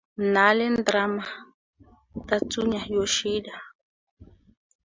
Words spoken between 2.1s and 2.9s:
Tatsuya